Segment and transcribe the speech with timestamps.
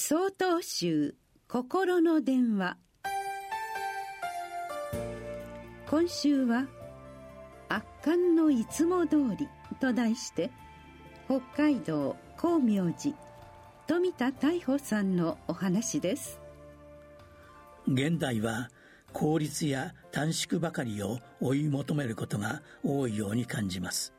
[0.00, 1.16] 総統集
[1.48, 2.76] 心の電話。
[5.90, 6.68] 今週は
[7.68, 9.48] 「圧巻のいつも通り」
[9.80, 10.52] と題して
[11.26, 13.16] 北海道光明寺
[13.88, 16.40] 富田大保さんのお話です。
[17.88, 18.70] 現代は
[19.12, 24.14] 効率や短縮ばかりを追い求めることが多いように感じます。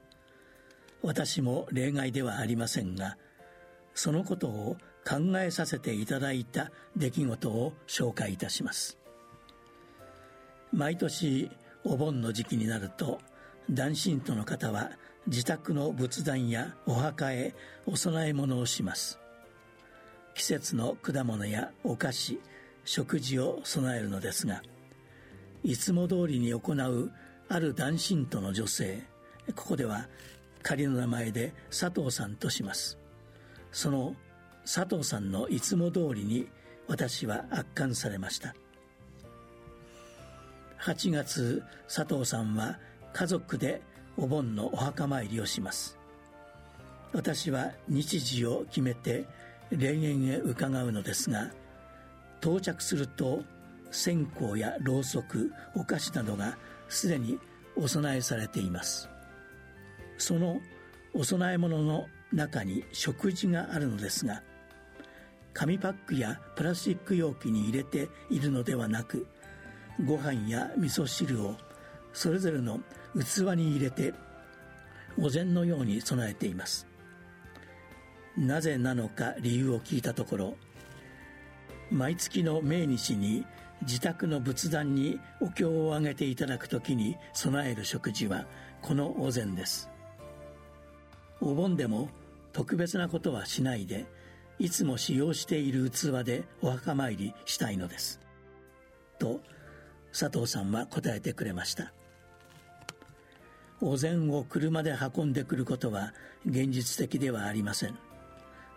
[1.01, 3.17] 私も例外ではありませんが
[3.93, 4.77] そのことを
[5.09, 8.99] 考えさせていただいた出来事を紹介いたします。
[10.71, 11.49] 毎年
[11.83, 13.19] お盆の時期になると
[13.71, 14.91] 男信徒の方は
[15.25, 17.55] 自宅の仏壇やお墓へ
[17.87, 19.19] お供え物をします。
[20.35, 22.39] 季節の果物やお菓子
[22.85, 24.61] 食事を備えるのですが
[25.63, 27.11] いつも通りに行う
[27.49, 29.01] ある男信徒の女性
[29.55, 30.07] ここでは
[30.61, 32.99] 仮の名前で佐藤さんとします。
[33.71, 34.15] その
[34.71, 36.47] 佐藤さんのいつも通りに
[36.87, 38.53] 私は圧巻されました。
[40.79, 42.77] 8月佐藤さんは
[43.11, 43.81] 家族で
[44.15, 45.97] お盆のお墓参りをします。
[47.13, 49.25] 私は日時を決めて
[49.71, 51.49] 霊園へ伺うのですが
[52.39, 53.41] 到着すると
[53.89, 57.39] 線香やろうそくお菓子などがすでに
[57.75, 59.09] お供えされています。
[60.19, 60.59] その
[61.15, 64.43] お供え物の中に食事があるのですが
[65.53, 69.27] 紙パックやプラスチック容器に入れているのではなく
[70.05, 71.55] ご飯や味噌汁を
[72.13, 72.79] それぞれの
[73.15, 74.13] 器に入れて
[75.17, 76.87] お膳のように備えています。
[78.37, 80.57] なぜなのか理由を聞いたところ
[81.91, 83.45] 毎月の命日に
[83.81, 88.45] 自宅の仏壇にお経をあげていただく時に備える食事は
[88.81, 89.89] このお膳です。
[91.41, 92.09] お盆でも
[92.53, 94.05] 特別なことはしないで
[94.59, 98.19] いつも使用している器でお墓参りしたいのです。
[99.17, 99.39] と
[100.11, 101.93] 佐藤さんは答えてくれました。
[103.81, 106.13] お膳を車で運んでくることは
[106.45, 107.97] 現実的ではありません。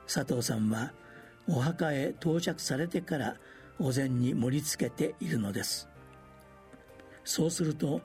[0.06, 0.92] 佐藤さんは
[1.48, 3.36] お墓へ到着されてから
[3.80, 5.88] お膳に盛り付けているのです。
[7.24, 8.00] そうすると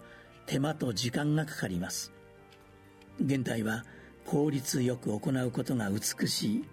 [0.48, 2.12] 手間と時間がかかります。
[3.24, 3.84] 現代は
[4.26, 6.66] 効率よく行うことが美しい。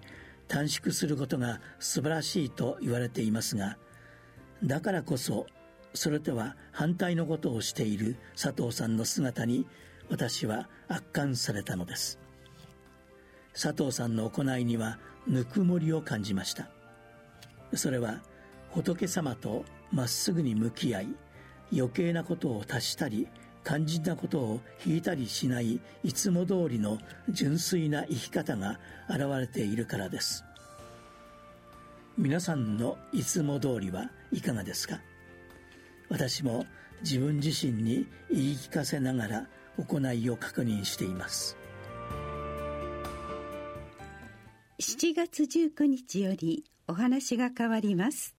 [0.48, 3.78] 短縮することが素晴らしいと言われていますが
[4.62, 5.46] だからこそ
[5.94, 9.66] それとは反対のことをしている佐藤さんの姿に
[10.10, 12.18] 私は圧巻されたのです。
[13.52, 16.68] 佐藤さんの行いにはぬくもりを感じました。
[17.74, 18.20] それは
[18.70, 21.08] 仏様とまっすぐに向き合い
[21.72, 23.28] 余計なことを足したり
[23.64, 26.98] 肝心なことを引いたりしないいつも通りの
[27.30, 30.44] 純粋な生き方が現れているからです。
[32.16, 35.00] 皆さんのいつも通りはいかがですか？
[36.10, 36.66] 私も
[37.00, 39.48] 自分自身に言い聞かせながら
[39.78, 41.56] 行いを確認しています。
[44.80, 48.36] 7月19日よりお話が変わります。